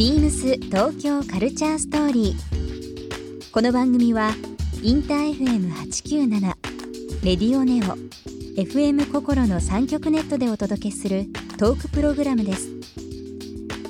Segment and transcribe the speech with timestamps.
[0.00, 3.50] ビームス東京カルチャーストーリー。
[3.52, 4.30] この番組は
[4.82, 6.40] インター FM897
[7.22, 7.98] レディオネオ
[8.58, 11.26] FM 心の3極ネットでお届けする
[11.58, 12.70] トークプログラムです。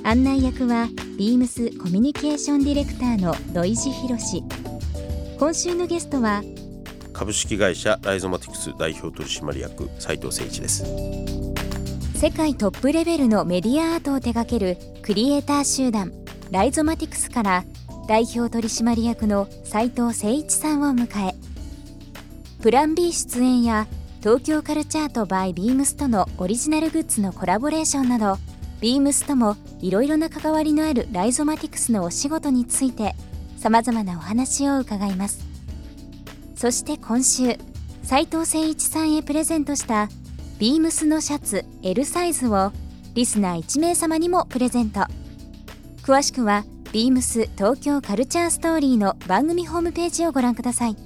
[0.03, 4.19] 案内役はビームスコミュニケーションディレクターの土井博。
[4.19, 4.43] 志
[5.39, 6.43] 今週のゲストは
[7.13, 10.83] 株式会社ライゾマティクス代表取締役斉藤誠一です。
[12.21, 16.13] 世界トップレベルのメディアアートを手掛けるクリエイター集団
[16.51, 17.65] ライゾマティクスから
[18.07, 21.35] 代表取締役の斉藤誠一さんを迎え
[22.61, 23.87] プラン B 出演や
[24.19, 28.37] 東京カルチャーとバイビームスとのオリジナルグッズのコラボレーションなど
[28.83, 33.15] ビームスともいろいろな関わりのあるライゾマティクスのお仕事について
[33.57, 35.47] さまざまなお話を伺います。
[36.55, 37.57] そして今週
[38.03, 40.11] 斉藤誠一さんへプレゼントした
[40.61, 42.71] ビームスのシャツ L サイズを
[43.15, 45.07] リスナー1名様にもプレゼント。
[46.03, 50.97] 詳しくはビームス東京カルチャーストーリーの番組ホームページをご覧ください。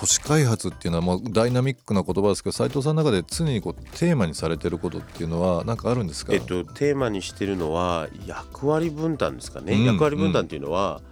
[0.00, 9.84] 都市開発っていうのはまあダイナミックな言葉ですけど斉藤さんの中で常にこうテーマにされてることっていうのは何かあるんですか、えっとテーマにしてるのは役割分担ですかね、うん。
[9.84, 11.02] 役割分担っていうのは、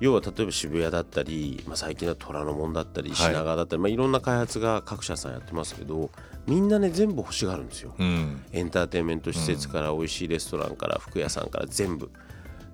[0.00, 3.16] 要は例えば渋谷だったり、まあ、最近は虎ノ門だったりはい。
[3.18, 6.10] 品川だったり、いまあ、いろんな開発が各社さんやってますけど
[6.46, 7.94] みんなね全部欲しがるんですよ。
[7.98, 8.42] うん。
[8.50, 12.10] エンターテインメント施設から美味しいレストランから服屋さんから全部。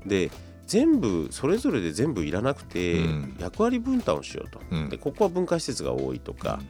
[0.06, 0.30] で
[0.68, 3.36] 全部それぞれで全部いらなくて、うん。
[3.40, 4.88] 役割分担をしようと、うん。
[4.90, 6.60] でここは文化施設が多いとか、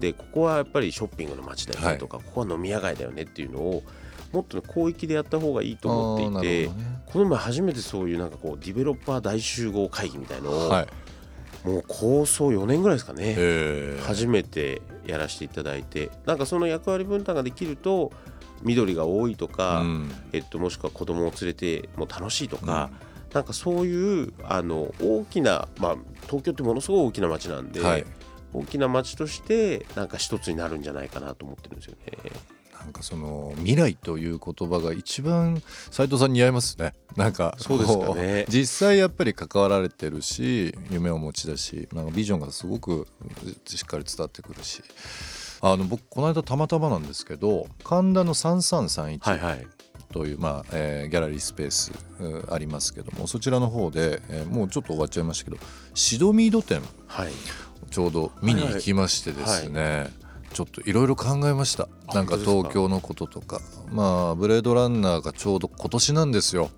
[0.00, 3.82] でここはやっぱりショッピングの街だよねとか、ここは飲み屋街だよねっていうのを
[4.32, 7.02] もっとね広域でやった方がいいと思っていて、ね。
[7.06, 10.86] この前初めてそういうなんかこうディベロッパー大集合会議みたいのを、はい。
[11.68, 14.02] もう構想4年ぐらいですかね、えー。
[14.02, 16.10] 初めてやらせていただいて。
[16.26, 18.10] なんかその役割分担ができると
[18.62, 20.10] 緑が多いとか、うん。
[20.32, 22.90] えっと、もしくは子供を連れても楽しいとか、
[23.32, 28.04] なんかそういうあの大きな、まあ、東京ってものすごい大きな街なんで、はい。
[28.54, 32.32] 大きな街としてなんか一つになるんじゃないかなと思ってるんですよね。
[32.78, 36.92] なんかその未来という言葉が一番斉藤さん似合いますね。
[37.16, 38.44] なんかそうですかね。
[38.48, 43.06] 実際やっぱり関わられてるし夢をお持ちだしなんかビジョンがすごく
[43.66, 44.82] しっかり伝わってくるし。
[45.64, 49.66] あの僕この間たまたまなんですけど神田の3331、はいはい
[50.12, 55.62] という、まあえーギャラリースペースうんありますけどもそちらの方で、えーもうちょっと終わっちゃいましたけど
[55.94, 57.32] シドミード展はい。
[57.90, 60.10] ちょうど見に行きましてですね、
[60.52, 61.88] ちょっといろいろ考えました。
[62.06, 63.60] あなんか東京のこととか。
[63.90, 66.70] まあブレードランナーがちょうど今年なんですよ。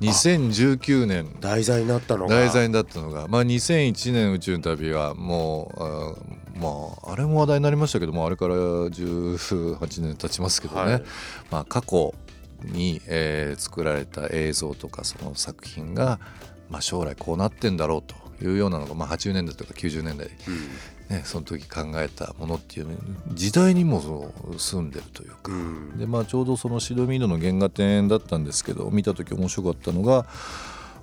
[0.00, 1.36] 2019年。
[1.40, 2.34] 題材になったのが。
[2.34, 6.68] 題材になったのが、まあ、2001年宇宙の旅はもうあま
[7.08, 11.02] ああれも話題になりましたけどもあれから18年経ちますけどね、はい。
[11.50, 12.14] まあ、過去
[12.62, 16.20] に、えー作られた映像とかその作品が、
[16.70, 20.28] まあ、将来こうなってんだろうというようなのが、まあ、80年代とか90年代、
[21.08, 22.88] ね、その時考えたものっていう
[23.32, 25.52] 時代にもその住んでるというか。
[25.52, 25.98] うん。
[25.98, 30.26] でまあ、ちょうどそのシドミードの原画展だったんですけど見た時面白かったのが、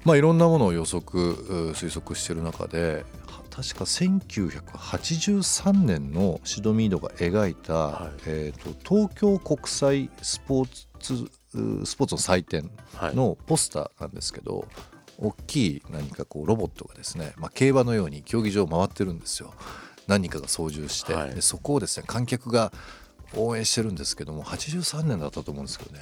[0.04, 8.12] まあ、いろんなものを予測う推測してる中では確か1983年のシドミードが描いた、はい。
[8.26, 11.30] えー、と東京国際スポーツう
[11.86, 13.16] スポーツの祭典はい。
[13.16, 14.68] のポスターなんですけど、
[15.18, 19.54] 大きい何かこうロボットがですね、まあ、競馬のように競技場を回ってるんですよ。
[20.08, 21.36] 何かが操縦して、はい。
[21.36, 22.74] でそこをですね観客が
[23.36, 26.00] 応援してるんですけども83年だったと思うんですけどね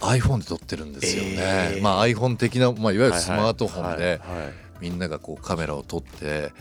[0.00, 1.82] iPhone で撮ってるんですよね、えー。
[1.82, 4.52] まあ iPhone 的な、まあ、いわゆるスマートフォンではいはいはい。
[4.80, 6.52] みんながこうカメラを撮って、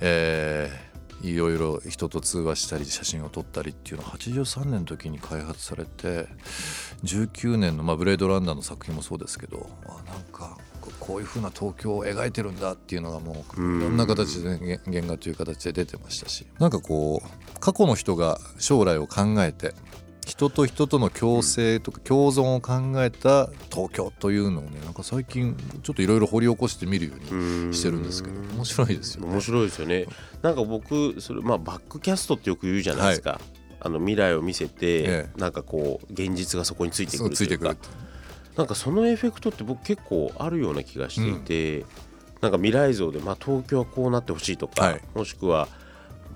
[0.00, 0.89] えー
[1.22, 6.26] いろいろ人と通話したり写真を撮ったりっていうのは83年の時に開発されて
[7.04, 13.80] 19年の、まあ、ブレードランナーの作品もそうですけどあなんかここういう風な東京を描いてるんだっていうのがもううん。
[13.80, 19.74] いろんな形でね原画という形で出てましたしなんかこう過去の人が将来を考えて
[20.08, 29.32] 一人と人との共生とか共存を考えた東京というのをねなんか最近ちょっといろいろ掘り起こしてみるようにしてるんですけど面白いですよね。
[29.32, 30.06] 面白いですよね。
[30.42, 33.40] なんか僕それまあバックキャストってよく言うじゃないですか、はい、
[33.80, 37.74] あの未来を見せて、ええ、なんかこう現実がそこについてくるというか。
[38.56, 41.86] なんかそのエフェクトって僕結構あるような気がしていて、うん、
[42.42, 45.68] なんか未来像で、まあ、東京はこうなってほしいとか、はい、もしくは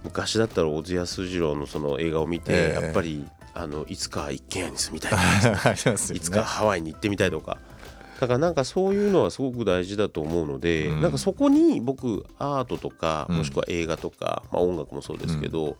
[0.04, 7.58] 昔だったら小津安二郎のその映画を見て、えー、やっぱりあのいつか一軒家に住みたい ね、いつかハワイに行ってみたいとか。
[8.20, 15.76] だからなんかそういうのはすごく大事だと思うので、うん、なんかそこに僕アートとかもしくは映画とか、まあ、音楽もそうですけど、うん、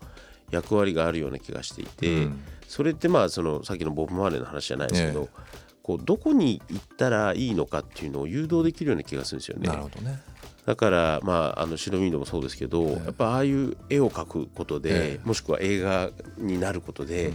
[0.51, 5.29] 役割があるような気がしていて、うん、それってまあそのさっきのボブ・マーレーの話じゃないですけど、
[5.81, 9.67] こうどこに行ったらいいのかっていうのを誘導できるような気がするんですよね。
[9.67, 10.19] なるほどね。
[10.65, 17.33] だからまああの白ンドもそうですけど、やっぱああいう絵を描くことで、もしくは映画になることで、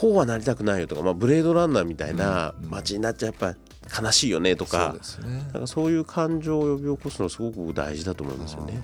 [0.00, 3.54] こうはなりたくないよとか、まあ、ブレードランナーみたいな街になっちゃやっぱ
[4.02, 8.72] 悲しいよねとか,、そうね、だからそういう感情を呼び起こすのすごく大事だと思いますよね。
[8.76, 8.82] だか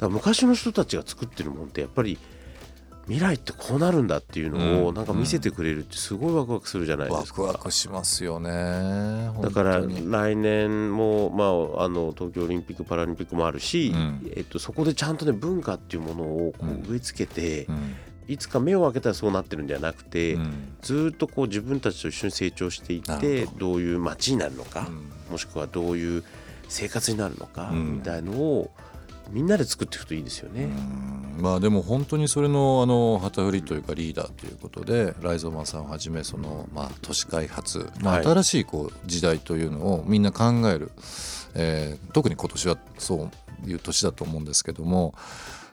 [0.00, 2.18] ら昔の人たちが作ってるもんってやっぱり
[3.08, 7.42] 未来ってこうなるんだっていうのをなんか見せてくれるってすごいワクワクするじゃないですか。
[7.42, 9.32] ワクワクしますよね。
[9.42, 17.96] だから来年もまああの東京オリンピックパラリンピックもあるし、うん、えっとそこでちゃんとね文化っていうものをこう植え付けて、うん
[18.26, 23.74] いつか目を開けたらそうなってるんじゃなくて、うん、ずっとこう自分たちと一緒に成長していってど。
[23.74, 24.88] ういう街になるのか、
[25.30, 26.24] もしくはどういう
[26.68, 28.70] 生活になるのかみたいのを
[29.30, 30.68] みんなで作っていくといいですよね。
[31.38, 40.92] まあでも本当にそれのあの旗振りというかリーダーということでライゾマンさんをはじめそのまあ都市開発、まあ、新しいこう時代というのをみんな考える、
[41.54, 43.30] えー、特に今年はそ
[43.66, 45.14] ういう年だと思うんですけども。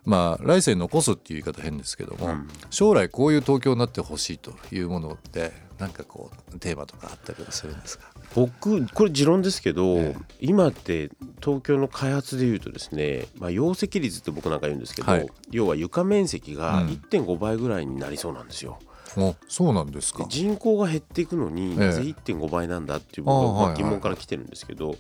[0.03, 8.11] まあ来世残すっていう言い方変ですけども、うん、将来こういう東京になってほしいというものってなんかこうテーマとかあったりするんですか？
[8.35, 11.09] 僕これ持論ですけど、ええ、今って
[11.43, 18.79] 東京の開発でいうとですね、まあ、容積率って僕なんか言うんですけど、はい、要は床面積が1.5倍ぐらいになりそうなんですよ。
[19.17, 20.25] うん、そうなんですか？
[20.29, 24.95] 人口が減っていくのになぜ1.5倍なんだっていう僕は疑問から来てるんですけど、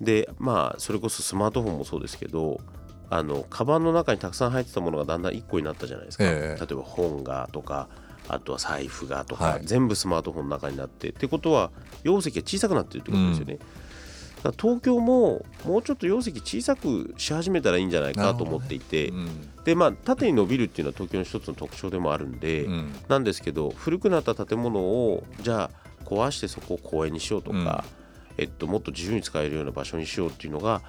[0.00, 2.60] でまあそれこそスマートフォンもそうですけど
[3.10, 7.88] あのカバンの中にたくさん入ってたものがだんだん1個になったじゃないですか、え例えば本がとか
[8.28, 11.72] あとは財布がとか、はい、全部スマートフォンの中になってってことは
[12.04, 13.58] 容積が小さくなってるってことですよね。
[14.44, 19.16] うん、東京ももうちょっと容積小さくし始めたらいいんじゃないかと思っていて、ね。
[19.58, 27.84] うん、でまあ縦に伸びるっていうのは東京の一つの特徴でもあるんで、うん、なんですけど古くなった建物をじゃあ壊してそこを公園にしようとか、
[28.38, 30.82] えっと、もっと自由に使えるような場所にしようっていうのが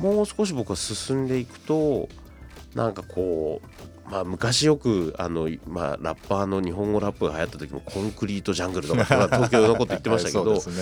[0.00, 2.08] もう少し僕は進んでいくと
[2.74, 3.60] なんかこ
[4.08, 10.76] う、まあ、昔よくあの、まあ、ラッパーの日本語ラップが流行った時もコンクリートジャングルとか東京のこと言ってましたけど そ、ね,、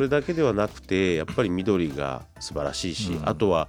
[0.00, 3.68] れだけではなくてやっぱり緑が素晴らしいし、うん、あとは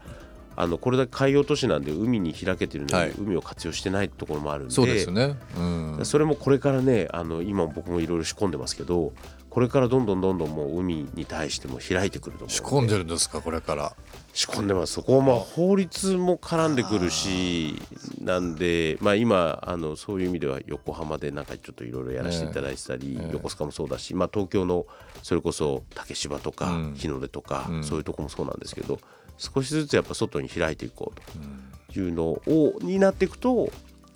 [0.55, 9.13] あのこれだけ海洋都市なんで海に開けてるのに、はい、海を活用してないところもあるんでそうですね、うん、それもこれからねあの今僕もいろいろ仕込んでますけど
[9.49, 13.95] これからどんどんどんどんもう海に対しても開いてくると仕込んでるんですかこれから
[14.33, 14.93] 仕込んでます。
[14.93, 17.79] そこはまあ法律も絡んでくるし
[18.19, 24.87] なんでまあ今あのそういう意味では横浜でなんかちょっといろいろやらせていただいてたり、横須賀もそうだしまあ東京の
[25.21, 28.99] それこそ竹芝とか日の出とか、そういうとこもそうなんですけど
[29.37, 33.71] 少しずつやっぱ外に開いていこうというのをになっていくと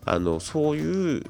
[0.07, 1.23] あのそういう、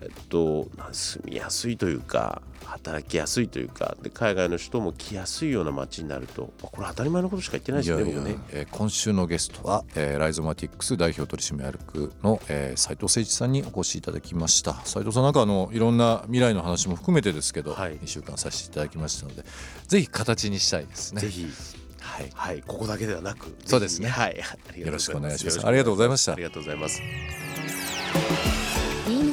[0.00, 14.74] えっと、住みやすいというか働きやすいというかで海外の人も来やすいような街になるとこれ当たり前のことしか言ってないですよね僕ね、えー、今週のゲストは、えー、ライゾマティックス代表取締役の、えー、斉藤誠一さんにお越しいただきました。
[14.84, 19.42] 斉藤さんなんかあのいろんな未来の話も含めてですけど、はい、2週間させていただきましたので
[19.88, 21.20] ぜひ形にしたいですね。
[21.20, 21.46] ぜひ。
[22.00, 24.08] はい、はい、ここだけではなくそうですね。
[24.08, 24.36] はい。
[24.76, 25.66] よろしくお願いします。
[25.66, 26.32] ありがとうございました。
[26.32, 27.00] ありがとうございます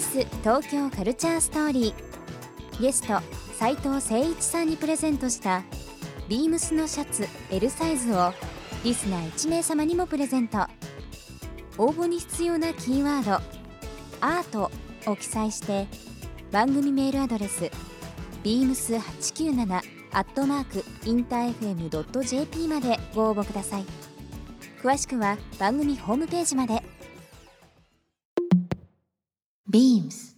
[0.09, 2.81] 東京カルチャーストーリー。
[2.81, 3.19] ゲスト
[3.53, 5.63] 斉藤誠一さんにプレゼントした
[6.27, 8.33] ビームスのシャツ L サイズを
[8.83, 10.65] リスナー1名様にもプレゼント。
[11.77, 13.33] 応募に必要なキーワード
[14.19, 14.71] 「アート」
[15.05, 15.87] を記載して
[16.51, 17.69] 番組メールアドレス
[18.43, 23.85] beams897 アットマークインター FM.jp までご応募ください。
[24.81, 26.78] 詳しくは番組ホームページまで。
[29.71, 30.35] BEAMS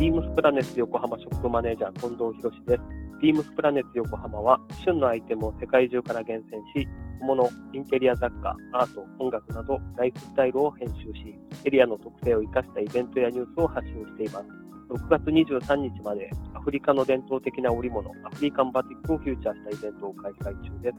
[0.00, 2.82] ビームスプラネッツ横浜ショップマネージャー近藤博です。
[3.20, 6.88] ビームスプラネッツ横浜は旬のアイテムを世界中から厳選し、
[7.20, 14.46] 小物、インテリア雑貨、アート、音楽などライフスタイルを編集し、エリアの特性を生かしたイベントやニュースを発信しています。
[14.88, 20.90] 6月23日までアフリカの伝統的な織物、アフリカンバティックをフューチャーしたイベントを開催中で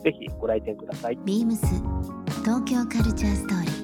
[0.00, 0.02] す。
[0.02, 1.18] ぜひご来店ください。
[1.24, 1.64] ビームス
[2.42, 3.83] 東京カルチャーストーリー。